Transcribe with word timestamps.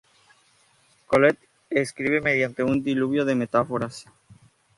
Colette 1.05 1.47
escribe 1.69 2.21
mediante 2.21 2.63
un 2.63 2.81
diluvio 2.81 3.23
de 3.23 3.35
metáforas. 3.35 4.07